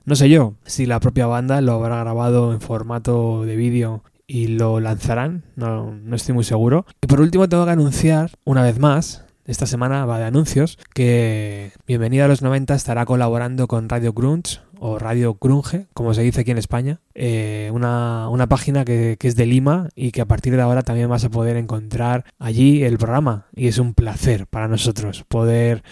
[0.04, 4.02] No sé yo si la propia banda lo habrá grabado en formato de vídeo
[4.32, 6.86] y lo lanzarán, no, no estoy muy seguro.
[7.02, 11.72] Y por último tengo que anunciar una vez más, esta semana va de anuncios, que
[11.86, 16.40] Bienvenida a los 90 estará colaborando con Radio Grunge o Radio Grunge, como se dice
[16.40, 20.26] aquí en España, eh, una, una página que, que es de Lima y que a
[20.26, 24.46] partir de ahora también vas a poder encontrar allí el programa y es un placer
[24.46, 25.82] para nosotros poder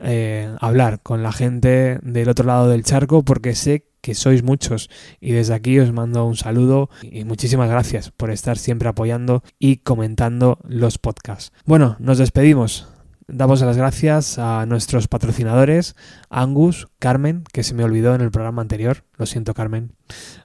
[0.00, 4.90] eh, hablar con la gente del otro lado del charco porque sé que sois muchos
[5.18, 9.78] y desde aquí os mando un saludo y muchísimas gracias por estar siempre apoyando y
[9.78, 11.52] comentando los podcasts.
[11.64, 12.86] Bueno, nos despedimos.
[13.28, 15.96] Damos las gracias a nuestros patrocinadores,
[16.28, 19.04] Angus, Carmen, que se me olvidó en el programa anterior.
[19.16, 19.92] Lo siento, Carmen,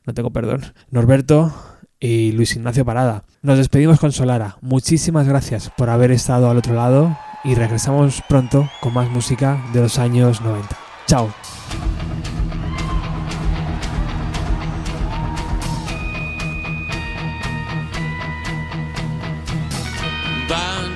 [0.06, 0.62] no tengo perdón.
[0.90, 1.54] Norberto
[2.00, 3.26] y Luis Ignacio Parada.
[3.42, 4.56] Nos despedimos con Solara.
[4.62, 9.82] Muchísimas gracias por haber estado al otro lado y regresamos pronto con más música de
[9.82, 10.78] los años 90.
[11.08, 11.30] Chao.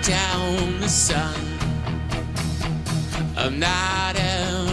[0.03, 1.33] Down the sun.
[3.37, 4.72] I'm not a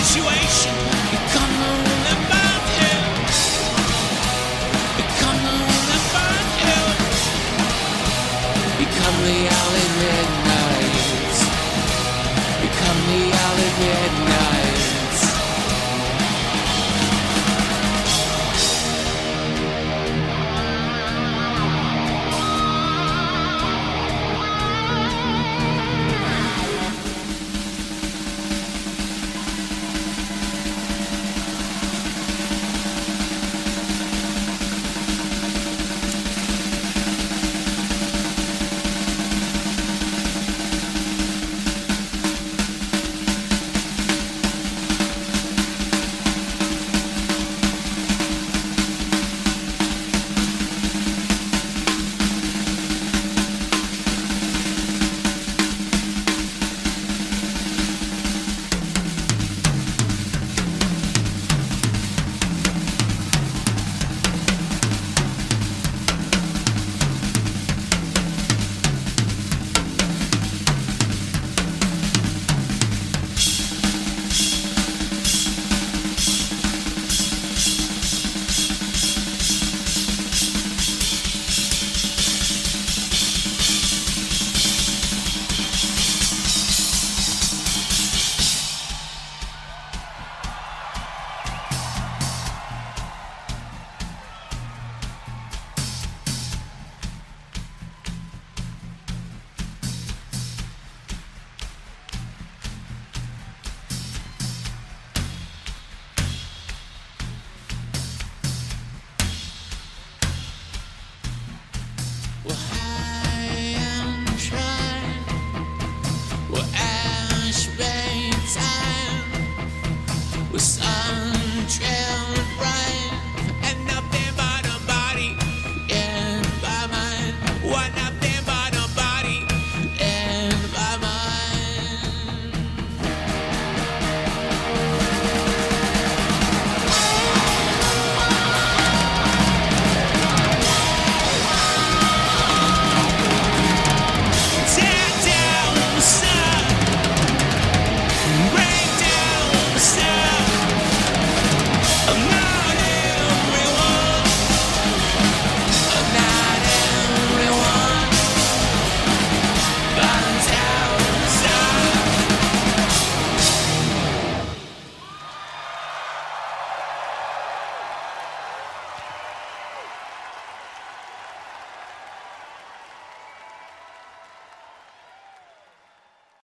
[0.00, 0.37] situation.